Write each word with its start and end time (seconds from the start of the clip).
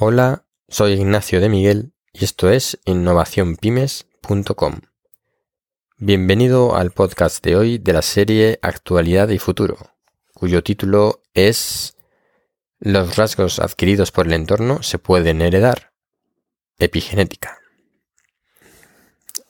Hola, 0.00 0.44
soy 0.68 0.92
Ignacio 0.92 1.40
de 1.40 1.48
Miguel 1.48 1.92
y 2.12 2.22
esto 2.22 2.50
es 2.50 2.78
innovacionpymes.com. 2.84 4.80
Bienvenido 5.96 6.76
al 6.76 6.92
podcast 6.92 7.44
de 7.44 7.56
hoy 7.56 7.78
de 7.78 7.92
la 7.94 8.02
serie 8.02 8.60
Actualidad 8.62 9.28
y 9.30 9.38
Futuro, 9.38 9.76
cuyo 10.34 10.62
título 10.62 11.22
es 11.34 11.96
Los 12.78 13.16
rasgos 13.16 13.58
adquiridos 13.58 14.12
por 14.12 14.28
el 14.28 14.34
entorno 14.34 14.84
se 14.84 15.00
pueden 15.00 15.42
heredar. 15.42 15.90
Epigenética. 16.78 17.58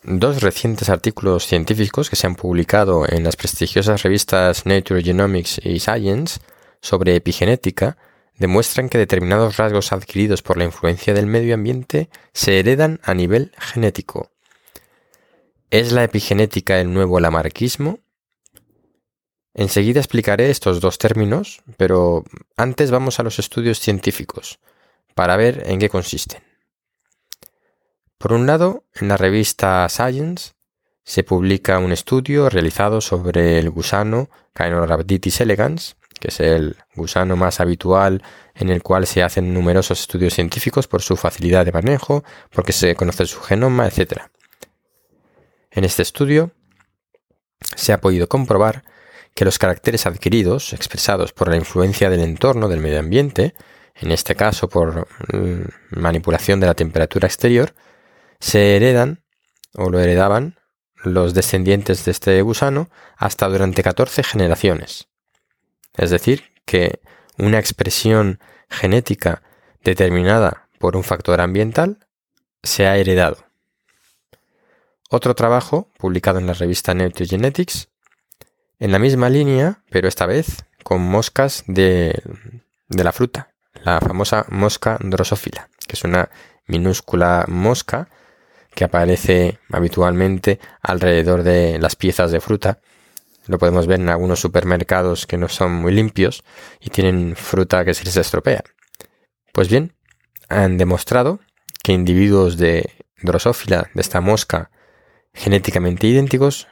Dos 0.03 0.41
recientes 0.41 0.89
artículos 0.89 1.46
científicos 1.46 2.09
que 2.09 2.17
se 2.17 2.27
han 2.27 2.37
publicado 2.37 3.05
en 3.07 3.23
las 3.23 3.37
prestigiosas 3.37 4.03
revistas 4.03 4.65
Nature 4.65 5.03
Genomics 5.03 5.61
y 5.62 5.79
Science 5.79 6.41
sobre 6.80 7.17
epigenética 7.17 7.99
demuestran 8.39 8.89
que 8.89 8.98
determinados 8.98 9.57
rasgos 9.57 9.93
adquiridos 9.93 10.43
por 10.43 10.57
la 10.57 10.64
influencia 10.64 11.14
del 11.14 11.27
medio 11.27 11.55
ambiente 11.55 12.09
se 12.33 12.59
heredan 12.59 13.01
a 13.02 13.15
nivel 13.15 13.52
genético. 13.59 14.30
¿Es 15.70 15.92
la 15.92 16.05
epigenética 16.05 16.80
el 16.80 16.93
nuevo 16.93 17.20
lamarquismo? 17.20 17.98
Enseguida 19.55 20.01
explicaré 20.01 20.51
estos 20.51 20.80
dos 20.80 20.98
términos, 20.98 21.62
pero 21.77 22.24
antes 22.56 22.91
vamos 22.91 23.19
a 23.19 23.24
los 23.24 23.38
estudios 23.38 23.80
científicos, 23.80 24.60
para 25.15 25.37
ver 25.37 25.65
en 25.66 25.80
qué 25.80 25.88
consisten. 25.88 26.43
Por 28.18 28.32
un 28.32 28.46
lado, 28.46 28.84
en 28.95 29.09
la 29.09 29.16
revista 29.16 29.88
Science 29.88 30.52
se 31.05 31.24
publica 31.24 31.79
un 31.79 31.91
estudio 31.91 32.48
realizado 32.48 33.01
sobre 33.01 33.59
el 33.59 33.70
gusano 33.70 34.29
Caenorhabditis 34.52 35.41
elegans, 35.41 35.96
que 36.19 36.29
es 36.29 36.41
el 36.41 36.77
gusano 36.95 37.37
más 37.37 37.61
habitual 37.61 38.23
en 38.55 38.71
el 38.71 38.83
cual 38.83 39.07
se 39.07 39.23
hacen 39.23 39.55
numerosos 39.55 40.01
estudios 40.01 40.35
científicos 40.35 40.89
por 40.89 41.03
su 41.03 41.17
facilidad 41.17 41.65
de 41.65 41.73
manejo, 41.73 42.25
porque 42.51 42.73
se 42.73 42.95
conoce 42.95 43.27
su 43.27 43.41
genoma, 43.41 43.87
etc. 43.87 44.23
En 45.71 45.85
este 45.85 46.02
estudio 46.02 46.52
se 47.77 47.93
ha 47.93 48.01
podido 48.01 48.29
comprobar 48.29 48.85
que 49.35 49.45
los 49.45 49.59
caracteres 49.59 50.07
adquiridos, 50.07 50.73
expresados 50.73 51.33
por 51.33 51.49
la 51.49 51.57
influencia 51.57 52.10
del 52.10 52.21
entorno 52.21 52.69
del 52.69 52.80
medio 52.80 52.99
ambiente, 52.99 53.55
en 53.95 54.10
este 54.13 54.35
caso 54.35 54.69
por 54.69 55.07
mm, 55.32 55.63
manipulación 55.91 56.60
de 56.60 56.66
la 56.66 56.75
temperatura 56.75 57.27
exterior, 57.27 57.75
se 58.41 58.77
heredan 58.77 59.23
o 59.75 59.91
lo 59.91 60.01
heredaban 60.01 60.59
los 61.05 61.35
descendientes 61.35 62.05
de 62.05 62.10
este 62.10 62.43
gusano 62.43 62.91
hasta 63.16 63.49
durante 63.49 63.82
14 63.82 64.22
generaciones. 64.22 65.09
Es 65.99 66.10
decir, 66.10 66.44
que 66.65 67.00
una 67.37 67.59
expresión 67.59 68.41
genética 68.71 69.43
determinada 69.82 70.69
por 70.78 70.97
un 70.97 71.04
factor 71.04 71.41
ambiental 71.41 71.99
se 72.62 72.87
ha 72.87 72.97
heredado. 72.97 73.44
Otro 75.10 75.34
trabajo, 75.34 75.91
publicado 75.99 76.38
en 76.38 76.47
la 76.47 76.53
revista 76.53 76.94
Nature 76.94 77.26
Genetics, 77.26 77.88
en 78.78 78.93
la 78.93 78.99
misma 78.99 79.28
línea, 79.28 79.82
pero 79.91 80.06
esta 80.06 80.26
vez 80.26 80.65
con 80.84 81.00
moscas 81.00 81.65
de, 81.66 82.22
de 82.88 83.04
la 83.04 83.12
fruta, 83.12 83.50
la 83.82 84.00
famosa 84.00 84.47
mosca 84.50 84.99
drosófila, 85.00 85.69
que 85.87 85.97
es 85.97 86.04
una 86.04 86.31
minúscula 86.66 87.44
mosca 87.49 88.09
que 88.75 88.84
aparece 88.84 89.59
habitualmente 89.72 90.60
alrededor 90.81 91.43
de 91.43 91.78
las 91.81 91.97
piezas 91.97 92.31
de 92.31 92.41
fruta 92.41 92.78
lo 93.49 93.59
podemos 93.59 93.87
ver 93.87 93.99
en 93.99 94.10
algunos 94.10 94.41
supermercados 94.41 95.27
que 95.27 95.38
no 95.38 95.49
son 95.49 95.72
muy 95.72 95.93
limpios 95.93 96.44
y 96.81 96.91
tienen 96.91 97.34
fruta 97.34 97.84
que 97.84 97.94
se 97.94 98.04
les 98.04 98.16
estropea. 98.16 98.62
Pues 99.53 99.69
bien, 99.69 99.94
han 100.49 100.77
demostrado 100.77 101.41
que 101.82 101.93
individuos 101.93 102.59
de 102.59 102.93
drosófila 103.22 103.91
de 103.94 104.03
esta 104.03 104.21
mosca 104.21 104.71
genéticamente 105.32 106.06
idénticos 106.06 106.69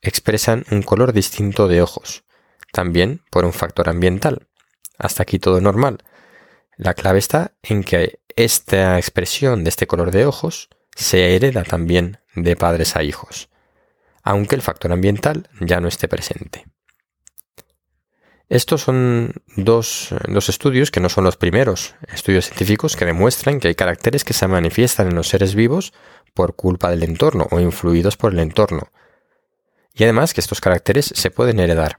expresan 0.00 0.64
un 0.70 0.82
color 0.82 1.12
distinto 1.12 1.68
de 1.68 1.82
ojos, 1.82 2.24
también 2.72 3.20
por 3.30 3.44
un 3.44 3.52
factor 3.52 3.88
ambiental. 3.88 4.48
Hasta 4.98 5.22
aquí 5.22 5.38
todo 5.38 5.60
normal. 5.60 5.98
La 6.78 6.94
clave 6.94 7.18
está 7.18 7.52
en 7.62 7.84
que 7.84 8.20
esta 8.36 8.98
expresión 8.98 9.64
de 9.64 9.70
este 9.70 9.86
color 9.86 10.12
de 10.12 10.24
ojos 10.24 10.70
se 10.94 11.36
hereda 11.36 11.62
también 11.62 12.20
de 12.34 12.56
padres 12.56 12.96
a 12.96 13.02
hijos 13.02 13.50
aunque 14.26 14.56
el 14.56 14.62
factor 14.62 14.92
ambiental 14.92 15.48
ya 15.60 15.80
no 15.80 15.86
esté 15.86 16.08
presente. 16.08 16.66
Estos 18.48 18.82
son 18.82 19.34
dos, 19.56 20.12
estudios 20.48 20.90
que 20.90 20.98
no 20.98 21.08
son 21.08 21.24
los 21.24 21.36
primeros 21.36 21.94
estudios 22.12 22.46
científicos 22.46 22.96
que 22.96 23.04
demuestran 23.04 23.60
que 23.60 23.68
hay 23.68 23.76
caracteres 23.76 24.24
que 24.24 24.34
se 24.34 24.48
manifiestan 24.48 25.08
en 25.08 25.14
los 25.14 25.28
seres 25.28 25.54
vivos 25.54 25.92
por 26.34 26.56
culpa 26.56 26.90
del 26.90 27.04
entorno 27.04 27.46
o 27.52 27.60
influidos 27.60 28.16
por 28.16 28.32
el 28.32 28.40
entorno. 28.40 28.90
Y 29.94 30.02
además 30.02 30.34
que 30.34 30.40
estos 30.40 30.60
caracteres 30.60 31.12
se 31.14 31.30
pueden 31.30 31.60
heredar. 31.60 31.98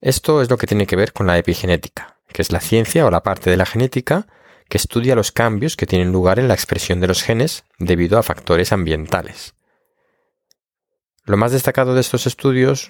Esto 0.00 0.40
es 0.40 0.48
lo 0.48 0.56
que 0.56 0.66
tiene 0.66 0.86
que 0.86 0.96
ver 0.96 1.12
con 1.12 1.26
la 1.26 1.36
epigenética, 1.36 2.18
que 2.32 2.40
es 2.40 2.50
la 2.50 2.60
ciencia 2.60 3.04
o 3.04 3.10
la 3.10 3.22
parte 3.22 3.50
de 3.50 3.58
la 3.58 3.66
genética 3.66 4.26
que 4.70 4.78
estudia 4.78 5.14
los 5.14 5.32
cambios 5.32 5.76
que 5.76 5.86
tienen 5.86 6.12
lugar 6.12 6.38
en 6.38 6.48
la 6.48 6.54
expresión 6.54 7.00
de 7.00 7.08
los 7.08 7.22
genes 7.22 7.64
debido 7.78 8.18
a 8.18 8.22
factores 8.22 8.72
ambientales. 8.72 9.53
Lo 11.26 11.36
más 11.36 11.52
destacado 11.52 11.94
de 11.94 12.00
estos 12.00 12.26
estudios 12.26 12.88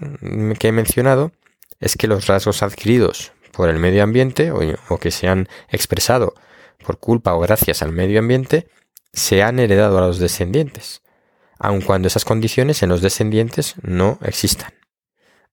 que 0.59 0.69
he 0.69 0.73
mencionado 0.73 1.33
es 1.81 1.97
que 1.97 2.09
los 2.09 2.27
rasgos 2.27 2.63
adquiridos 2.63 3.33
por 3.53 3.69
el 3.69 3.79
medio 3.79 4.03
ambiente 4.03 4.51
o, 4.51 4.99
que 4.99 5.11
se 5.11 5.29
han 5.29 5.49
expresado 5.69 6.35
por 6.85 6.99
culpa 6.99 7.35
o 7.35 7.41
gracias 7.41 7.83
al 7.83 7.93
medio 7.93 8.19
ambiente 8.19 8.69
se 9.13 9.43
han 9.43 9.61
heredado 9.61 9.99
a 9.99 10.01
los 10.01 10.19
descendientes, 10.19 11.03
aun 11.59 11.81
cuando 11.81 12.09
esas 12.09 12.25
condiciones 12.25 12.83
en 12.83 12.89
los 12.89 13.01
descendientes 13.01 13.75
no 13.83 14.19
existan. 14.23 14.75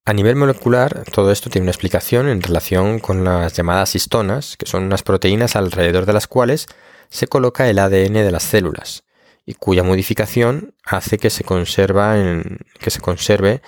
A 0.04 0.14
nivel 0.14 0.36
molecular, 0.36 1.04
todo 1.12 1.32
esto 1.32 1.52
tiene 1.52 1.66
una 1.66 1.72
explicación 1.72 2.28
en 2.28 2.42
relación 2.42 2.98
con 2.98 3.24
las 3.24 3.54
llamadas 3.54 3.94
histonas, 3.94 4.58
que 4.58 4.66
son 4.66 4.86
unas 4.86 5.04
proteínas 5.04 5.56
alrededor 5.56 6.08
de 6.08 6.14
las 6.14 6.26
cuales 6.26 6.66
se 7.10 7.28
coloca 7.28 7.70
el 7.70 7.78
ADN 7.78 8.14
de 8.14 8.32
las 8.32 8.42
células, 8.42 9.04
y 9.46 9.56
cuya 9.56 9.84
modificación 9.84 10.76
hace 10.84 11.18
que 11.18 11.30
se, 11.30 11.44
en, 11.44 12.60
que 12.80 12.90
se 12.90 13.02
conserve 13.02 13.62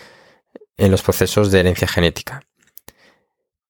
en 0.78 0.92
los 0.92 1.02
procesos 1.02 1.52
de 1.52 1.60
herencia 1.60 1.88
genética. 1.88 2.44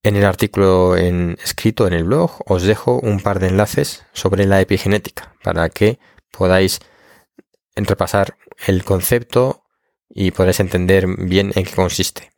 En 0.04 0.18
el 0.18 0.26
artículo 0.26 0.98
escrito 0.98 1.88
en 1.88 1.94
el 1.94 2.04
blog 2.04 2.42
os 2.46 2.64
dejo 2.64 3.00
un 3.00 3.22
par 3.22 3.40
de 3.40 3.48
enlaces 3.48 4.06
sobre 4.12 4.46
la 4.46 4.60
epigenética 4.60 5.34
para 5.44 5.70
que 5.70 5.98
podáis 6.30 6.80
repasar 7.76 8.38
el 8.68 8.84
concepto 8.84 9.64
y 10.10 10.32
podáis 10.32 10.60
entender 10.60 11.08
bien 11.08 11.54
en 11.56 11.64
qué 11.64 11.72
consiste. 11.72 12.32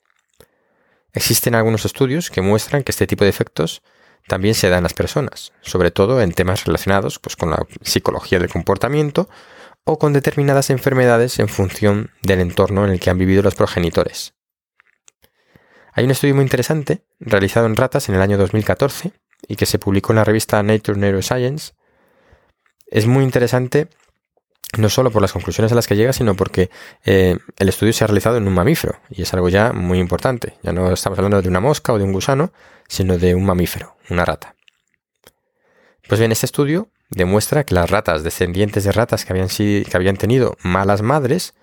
Existen 1.14 1.56
algunos 1.56 1.86
estudios 1.86 2.30
que 2.30 2.42
muestran 2.42 2.84
que 2.84 2.92
este 2.92 3.08
tipo 3.08 3.24
de 3.24 3.32
efectos 3.32 3.82
también 4.28 4.54
se 4.54 4.70
dan 4.70 4.80
en 4.80 4.84
las 4.84 4.94
personas, 4.94 5.54
sobre 5.62 5.92
todo 5.92 6.22
en 6.22 6.34
temas 6.34 6.66
relacionados 6.66 7.20
pues, 7.20 7.36
con 7.36 7.52
la 7.52 7.66
psicología 7.82 8.40
del 8.40 8.50
comportamiento 8.50 9.30
o 9.86 10.00
con 10.00 10.14
determinadas 10.14 10.70
enfermedades 10.72 11.40
en 11.40 11.48
función 11.48 12.12
del 12.22 12.42
entorno 12.42 12.84
en 12.84 12.92
el 12.92 13.00
que 13.00 13.12
han 13.12 13.18
vivido 13.18 13.44
los 13.44 13.56
progenitores. 13.56 14.34
Hay 15.94 16.04
un 16.04 16.12
estudio 16.12 16.36
muy 16.36 16.44
interesante 16.44 17.06
realizado 17.20 17.68
en 17.68 17.76
ratas 17.76 18.10
en 18.10 18.16
el 18.16 18.22
año 18.22 18.38
2014 18.38 19.14
y 19.48 19.56
que 19.56 19.66
se 19.66 19.80
publicó 19.80 20.12
en 20.12 20.18
la 20.18 20.26
revista 20.26 20.62
Nature 20.62 21.00
Neuroscience. 21.00 21.74
Es 22.88 23.06
muy 23.08 23.24
interesante 23.24 23.88
no 24.78 24.90
solo 24.90 25.12
por 25.12 25.22
las 25.22 25.32
conclusiones 25.32 25.72
a 25.72 25.76
las 25.76 25.88
que 25.88 25.96
llega, 25.96 26.12
sino 26.12 26.36
porque 26.36 26.70
eh, 27.06 27.38
el 27.58 27.70
estudio 27.70 27.94
se 27.94 28.04
ha 28.04 28.08
realizado 28.08 28.38
en 28.38 28.48
un 28.48 28.54
mamífero 28.54 29.00
y 29.10 29.22
es 29.22 29.34
algo 29.34 29.50
ya 29.50 29.72
muy 29.72 30.00
importante. 30.00 30.58
Ya 30.64 30.74
no 30.74 30.92
estamos 30.92 31.18
hablando 31.18 31.42
de 31.42 31.48
una 31.48 31.60
mosca 31.60 31.94
o 31.94 31.98
de 31.98 32.04
un 32.04 32.12
gusano, 32.12 32.52
sino 32.88 33.18
de 33.18 33.36
un 33.36 33.46
mamífero, 33.46 33.96
una 34.10 34.26
rata. 34.26 34.56
Pues 36.08 36.20
bien, 36.20 36.32
este 36.32 36.48
estudio 36.48 36.90
demuestra 37.10 37.64
que 37.66 37.76
las 37.76 37.90
ratas 37.90 38.24
descendientes 38.24 38.84
de 38.84 38.92
ratas 38.92 39.26
que 39.26 39.34
habían, 39.34 39.48
que 39.50 39.92
habían 39.94 40.18
tenido 40.18 40.58
malas 40.62 41.02
madres 41.02 41.54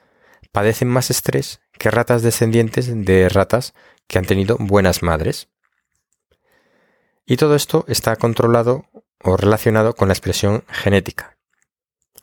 padecen 0.53 0.89
más 0.89 1.11
estrés 1.11 1.61
que 1.79 1.91
ratas 1.91 2.23
descendientes 2.23 3.05
de 3.05 3.29
ratas 3.29 3.75
que 4.06 4.19
han 4.19 4.25
tenido 4.25 4.56
buenas 4.59 5.03
madres. 5.03 5.49
Y 7.25 7.37
todo 7.37 7.55
esto 7.55 7.85
está 7.89 8.17
controlado 8.17 8.87
o 9.23 9.37
relacionado 9.37 9.94
con 9.94 10.09
la 10.09 10.15
expresión 10.15 10.65
genética. 10.69 11.39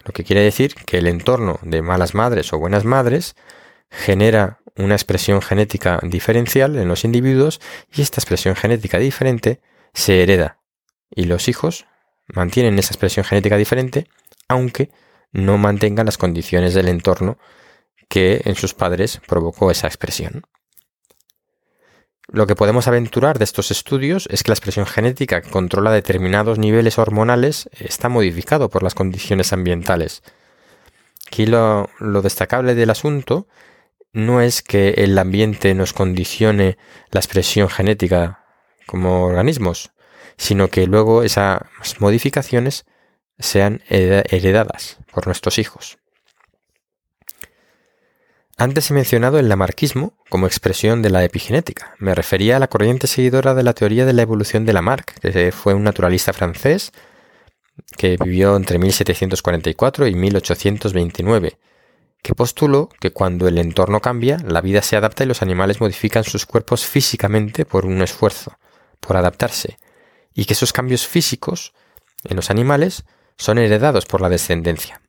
Lo 0.05 0.13
que 0.13 0.23
quiere 0.23 0.41
decir 0.41 0.75
que 0.75 0.97
el 0.97 1.07
entorno 1.07 1.59
de 1.61 1.81
malas 1.81 2.13
madres 2.13 2.53
o 2.53 2.59
buenas 2.59 2.85
madres 2.85 3.35
genera 3.89 4.59
una 4.75 4.95
expresión 4.95 5.41
genética 5.41 5.99
diferencial 6.03 6.77
en 6.77 6.87
los 6.87 7.03
individuos 7.03 7.59
y 7.91 8.01
esta 8.01 8.21
expresión 8.21 8.55
genética 8.55 8.97
diferente 8.97 9.61
se 9.93 10.23
hereda 10.23 10.59
y 11.09 11.25
los 11.25 11.47
hijos 11.47 11.85
mantienen 12.33 12.77
esa 12.79 12.93
expresión 12.93 13.25
genética 13.25 13.57
diferente, 13.57 14.07
aunque 14.47 14.89
no 15.31 15.57
mantengan 15.57 16.05
las 16.05 16.17
condiciones 16.17 16.73
del 16.73 16.87
entorno 16.87 17.37
que 18.07 18.41
en 18.45 18.55
sus 18.55 18.73
padres 18.73 19.21
provocó 19.27 19.71
esa 19.71 19.87
expresión. 19.87 20.43
Lo 22.31 22.45
que 22.45 22.55
podemos 22.55 22.87
aventurar 22.87 23.39
de 23.39 23.43
estos 23.43 23.71
estudios 23.71 24.27
es 24.31 24.43
que 24.43 24.49
la 24.51 24.53
expresión 24.53 24.85
genética 24.85 25.41
que 25.41 25.49
controla 25.49 25.91
determinados 25.91 26.59
niveles 26.59 26.99
hormonales 26.99 27.69
está 27.79 28.07
modificado 28.07 28.69
por 28.69 28.83
las 28.83 28.93
condiciones 28.93 29.51
ambientales. 29.51 30.21
Aquí 31.27 31.47
lo, 31.47 31.89
lo 31.99 32.21
destacable 32.21 32.75
del 32.75 32.91
asunto 32.91 33.47
no 34.13 34.41
es 34.41 34.61
que 34.61 34.89
el 34.97 35.17
ambiente 35.17 35.73
nos 35.73 35.93
condicione 35.93 36.77
la 37.11 37.19
expresión 37.19 37.69
genética 37.69 38.45
como 38.85 39.25
organismos, 39.25 39.91
sino 40.39 40.69
que 40.69 40.87
luego 40.87 41.21
esas 41.21 41.59
modificaciones 41.99 42.85
sean 43.37 43.83
heredadas 43.89 44.97
por 45.11 45.27
nuestros 45.27 45.59
hijos. 45.59 45.99
Antes 48.57 48.89
he 48.89 48.93
mencionado 48.93 49.37
el 49.37 49.49
lamarquismo 49.49 50.13
como 50.29 50.47
expresión 50.47 51.01
de 51.01 51.09
la 51.09 51.23
epigenética. 51.23 51.93
Me 51.97 52.15
refería 52.15 52.55
a 52.55 52.59
la 52.59 52.67
corriente 52.67 53.07
seguidora 53.07 53.53
de 53.53 53.63
la 53.63 53.73
teoría 53.73 54.05
de 54.05 54.13
la 54.13 54.21
evolución 54.21 54.65
de 54.65 54.73
Lamarck, 54.73 55.19
que 55.19 55.51
fue 55.51 55.73
un 55.73 55.83
naturalista 55.83 56.33
francés 56.33 56.91
que 57.97 58.17
vivió 58.17 58.55
entre 58.55 58.79
1744 58.79 60.07
y 60.07 60.15
1829, 60.15 61.57
que 62.21 62.35
postuló 62.35 62.89
que 62.99 63.11
cuando 63.11 63.47
el 63.47 63.57
entorno 63.57 64.01
cambia, 64.01 64.37
la 64.45 64.61
vida 64.61 64.81
se 64.81 64.95
adapta 64.95 65.23
y 65.23 65.27
los 65.27 65.41
animales 65.41 65.81
modifican 65.81 66.23
sus 66.23 66.45
cuerpos 66.45 66.85
físicamente 66.85 67.65
por 67.65 67.85
un 67.85 68.01
esfuerzo, 68.01 68.57
por 68.99 69.15
adaptarse, 69.15 69.77
y 70.33 70.45
que 70.45 70.53
esos 70.53 70.73
cambios 70.73 71.07
físicos 71.07 71.73
en 72.23 72.35
los 72.35 72.49
animales 72.49 73.03
son 73.37 73.57
heredados 73.57 74.05
por 74.05 74.21
la 74.21 74.29
descendencia. 74.29 75.01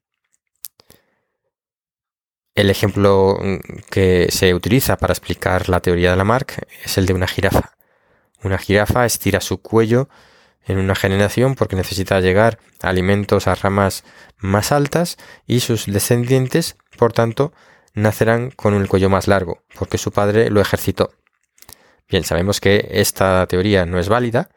El 2.54 2.70
ejemplo 2.70 3.38
mm, 3.40 3.58
que 3.90 4.28
se 4.30 4.54
utiliza 4.54 4.96
para 4.96 5.12
explicar 5.12 5.68
la 5.68 5.80
teoría 5.80 6.10
de 6.10 6.16
Lamarck 6.16 6.66
es 6.84 6.98
el 6.98 7.06
de 7.06 7.14
una 7.14 7.26
jirafa. 7.26 7.76
Una 8.42 8.58
jirafa 8.58 9.06
estira 9.06 9.40
su 9.40 9.60
cuello 9.60 10.08
en 10.66 10.78
una 10.78 10.94
generación 10.94 11.54
porque 11.54 11.76
necesita 11.76 12.20
llegar 12.20 12.58
a 12.82 12.88
alimentos 12.88 13.46
a 13.46 13.54
ramas 13.54 14.04
más 14.38 14.72
altas 14.72 15.16
y 15.46 15.60
sus 15.60 15.86
descendientes, 15.86 16.76
por 16.96 17.12
tanto, 17.12 17.52
nacerán 17.94 18.50
con 18.50 18.74
el 18.74 18.88
cuello 18.88 19.10
más 19.10 19.26
largo 19.26 19.62
porque 19.74 19.98
su 19.98 20.12
padre 20.12 20.50
lo 20.50 20.60
ejercitó. 20.60 21.12
Bien, 22.08 22.24
sabemos 22.24 22.60
que 22.60 22.88
esta 22.90 23.46
teoría 23.46 23.86
no 23.86 23.98
es 23.98 24.08
válida, 24.08 24.50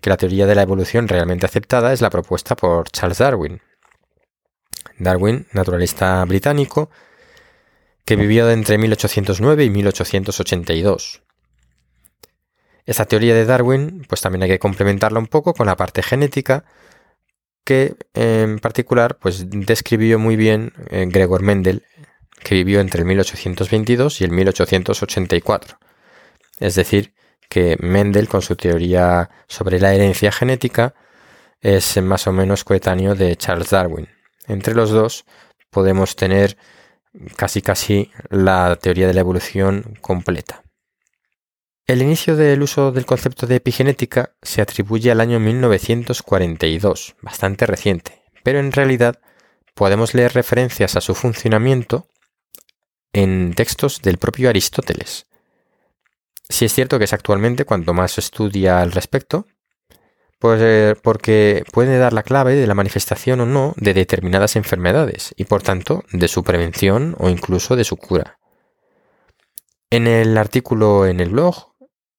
que 0.00 0.10
la 0.10 0.16
teoría 0.16 0.46
de 0.46 0.54
la 0.54 0.62
evolución 0.62 1.08
realmente 1.08 1.46
aceptada 1.46 1.92
es 1.92 2.00
la 2.00 2.10
propuesta 2.10 2.56
por 2.56 2.90
Charles 2.90 3.18
Darwin, 3.18 3.60
Darwin, 4.98 5.46
naturalista 5.52 6.24
británico, 6.24 6.90
que 8.04 8.16
vivió 8.16 8.50
entre 8.50 8.78
1809 8.78 9.64
y 9.64 9.70
1882. 9.70 11.22
Esta 12.86 13.04
teoría 13.04 13.34
de 13.34 13.44
Darwin, 13.44 14.04
pues 14.08 14.20
también 14.20 14.42
hay 14.42 14.48
que 14.48 14.58
complementarla 14.58 15.18
un 15.18 15.26
poco 15.26 15.54
con 15.54 15.66
la 15.66 15.76
parte 15.76 16.02
genética, 16.02 16.64
que 17.64 17.94
en 18.14 18.58
particular, 18.58 19.18
pues 19.18 19.44
describió 19.48 20.18
muy 20.18 20.36
bien 20.36 20.72
eh, 20.90 21.06
Gregor 21.08 21.42
Mendel, 21.42 21.84
que 22.42 22.54
vivió 22.54 22.80
entre 22.80 23.00
el 23.00 23.06
1822 23.06 24.20
y 24.20 24.24
el 24.24 24.32
1884. 24.32 25.78
Es 26.58 26.74
decir, 26.74 27.14
que 27.50 27.76
Mendel, 27.80 28.28
con 28.28 28.40
su 28.40 28.54
teoría 28.54 29.28
sobre 29.48 29.80
la 29.80 29.92
herencia 29.92 30.30
genética, 30.30 30.94
es 31.60 32.00
más 32.00 32.26
o 32.26 32.32
menos 32.32 32.64
coetáneo 32.64 33.14
de 33.14 33.36
Charles 33.36 33.70
Darwin. 33.70 34.08
Entre 34.46 34.74
los 34.74 34.90
dos 34.90 35.26
podemos 35.68 36.16
tener 36.16 36.56
casi 37.36 37.60
casi 37.60 38.10
la 38.30 38.78
teoría 38.80 39.08
de 39.08 39.14
la 39.14 39.20
evolución 39.20 39.98
completa. 40.00 40.62
El 41.86 42.02
inicio 42.02 42.36
del 42.36 42.62
uso 42.62 42.92
del 42.92 43.04
concepto 43.04 43.48
de 43.48 43.56
epigenética 43.56 44.36
se 44.42 44.62
atribuye 44.62 45.10
al 45.10 45.20
año 45.20 45.40
1942, 45.40 47.16
bastante 47.20 47.66
reciente, 47.66 48.22
pero 48.44 48.60
en 48.60 48.70
realidad 48.70 49.20
podemos 49.74 50.14
leer 50.14 50.34
referencias 50.34 50.94
a 50.94 51.00
su 51.00 51.16
funcionamiento 51.16 52.06
en 53.12 53.54
textos 53.54 54.02
del 54.02 54.18
propio 54.18 54.50
Aristóteles. 54.50 55.26
Si 56.50 56.64
es 56.64 56.74
cierto 56.74 56.98
que 56.98 57.04
es 57.04 57.12
actualmente 57.12 57.64
cuanto 57.64 57.94
más 57.94 58.12
se 58.12 58.20
estudia 58.20 58.82
al 58.82 58.90
respecto, 58.90 59.46
pues 60.40 60.98
porque 61.00 61.62
puede 61.72 61.96
dar 61.96 62.12
la 62.12 62.24
clave 62.24 62.56
de 62.56 62.66
la 62.66 62.74
manifestación 62.74 63.40
o 63.40 63.46
no 63.46 63.72
de 63.76 63.94
determinadas 63.94 64.56
enfermedades 64.56 65.32
y 65.36 65.44
por 65.44 65.62
tanto 65.62 66.02
de 66.12 66.26
su 66.26 66.42
prevención 66.42 67.14
o 67.18 67.28
incluso 67.28 67.76
de 67.76 67.84
su 67.84 67.96
cura. 67.96 68.38
En 69.90 70.08
el 70.08 70.36
artículo 70.36 71.06
en 71.06 71.20
el 71.20 71.30
blog 71.30 71.74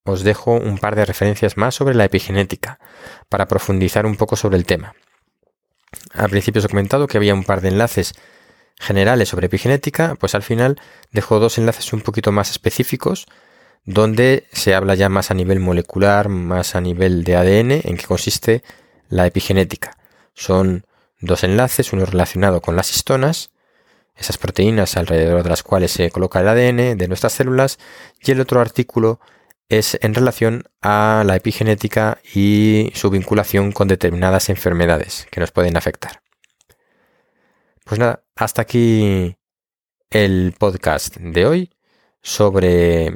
os 0.06 0.24
dejo 0.24 0.54
un 0.54 0.78
par 0.78 0.96
de 0.96 1.06
referencias 1.06 1.58
más 1.58 1.76
sobre 1.76 1.94
la 1.94 2.06
epigenética 2.06 2.80
para 3.28 3.48
profundizar 3.48 4.06
un 4.06 4.16
poco 4.16 4.38
sobre 4.38 4.58
el 4.58 4.66
tema. 4.66 4.96
Al 6.14 6.30
principio 6.30 6.60
os 6.60 6.66
he 6.66 6.70
comentado 6.70 7.08
que 7.08 7.18
había 7.18 7.34
un 7.34 7.44
par 7.44 7.60
de 7.60 7.68
enlaces 7.68 8.14
generales 8.80 9.28
sobre 9.28 9.48
epigenética, 9.48 10.16
pues 10.16 10.36
al 10.36 10.42
final 10.42 10.80
dejo 11.12 11.40
dos 11.40 11.58
enlaces 11.58 11.92
un 11.92 12.02
poquito 12.02 12.32
más 12.32 12.50
específicos 12.50 13.28
donde 13.86 14.48
se 14.52 14.76
habla 14.76 14.96
ya 14.96 15.10
más 15.10 15.32
a 15.32 15.34
nivel 15.34 15.60
molecular, 15.60 16.30
más 16.30 16.76
a 16.76 16.82
nivel 16.82 17.24
de 17.24 17.36
ADN, 17.36 17.72
en 17.84 17.98
qué 17.98 18.06
consiste 18.06 18.64
la 19.10 19.26
epigenética. 19.26 19.98
Son 20.34 20.86
dos 21.20 21.44
enlaces, 21.44 21.94
uno 21.94 22.06
relacionado 22.06 22.62
con 22.62 22.76
las 22.76 22.92
histonas, 22.96 23.52
esas 24.16 24.38
proteínas 24.38 24.98
alrededor 24.98 25.44
de 25.44 25.50
las 25.50 25.64
cuales 25.64 25.92
se 25.92 26.12
coloca 26.12 26.40
el 26.40 26.48
ADN 26.48 26.98
de 26.98 27.08
nuestras 27.08 27.34
células, 27.34 27.80
y 28.20 28.32
el 28.32 28.42
otro 28.42 28.60
artículo 28.60 29.20
es 29.70 29.98
en 30.02 30.14
relación 30.14 30.66
a 30.82 31.24
la 31.26 31.38
epigenética 31.38 32.20
y 32.34 32.92
su 32.94 33.10
vinculación 33.10 33.72
con 33.72 33.88
determinadas 33.88 34.50
enfermedades 34.50 35.28
que 35.32 35.40
nos 35.40 35.52
pueden 35.52 35.78
afectar. 35.78 36.22
Pues 37.86 38.00
nada, 38.00 38.24
hasta 38.36 38.62
aquí 38.62 39.38
el 40.10 40.54
podcast 40.58 41.16
de 41.18 41.46
hoy 41.46 41.72
sobre 42.22 43.16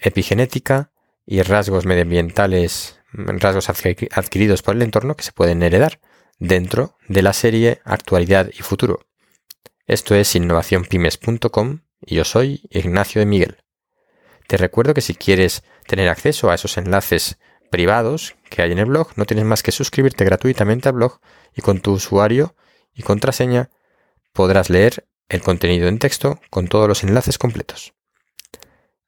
epigenética 0.00 0.92
y 1.24 1.42
rasgos 1.42 1.86
medioambientales, 1.86 3.00
rasgos 3.12 3.68
adquiridos 3.68 4.62
por 4.62 4.76
el 4.76 4.82
entorno 4.82 5.16
que 5.16 5.24
se 5.24 5.32
pueden 5.32 5.62
heredar 5.62 6.00
dentro 6.38 6.96
de 7.08 7.22
la 7.22 7.32
serie 7.32 7.80
Actualidad 7.84 8.50
y 8.52 8.62
Futuro. 8.62 9.06
Esto 9.86 10.14
es 10.14 10.34
innovacionpymes.com 10.34 11.80
y 12.00 12.16
yo 12.16 12.24
soy 12.24 12.62
Ignacio 12.70 13.20
de 13.20 13.26
Miguel. 13.26 13.56
Te 14.46 14.56
recuerdo 14.56 14.94
que 14.94 15.00
si 15.00 15.14
quieres 15.14 15.64
tener 15.86 16.08
acceso 16.08 16.50
a 16.50 16.54
esos 16.54 16.76
enlaces 16.78 17.38
privados 17.70 18.36
que 18.48 18.62
hay 18.62 18.72
en 18.72 18.78
el 18.78 18.86
blog, 18.86 19.08
no 19.16 19.24
tienes 19.24 19.44
más 19.44 19.62
que 19.62 19.72
suscribirte 19.72 20.24
gratuitamente 20.24 20.88
al 20.88 20.94
blog 20.94 21.20
y 21.54 21.62
con 21.62 21.80
tu 21.80 21.92
usuario 21.92 22.54
y 22.94 23.02
contraseña 23.02 23.70
podrás 24.32 24.70
leer 24.70 25.06
el 25.28 25.42
contenido 25.42 25.88
en 25.88 25.98
texto 25.98 26.40
con 26.50 26.68
todos 26.68 26.88
los 26.88 27.02
enlaces 27.02 27.38
completos. 27.38 27.94